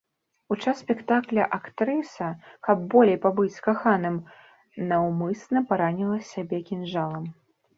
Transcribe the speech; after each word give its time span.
У 0.53 0.55
час 0.61 0.79
спектакля 0.83 1.43
актрыса, 1.57 2.29
каб 2.67 2.77
болей 2.95 3.19
пабыць 3.27 3.53
з 3.57 3.63
каханым, 3.67 4.17
наўмысна 4.93 5.63
параніла 5.69 6.19
сябе 6.33 6.57
кінжалам. 6.73 7.25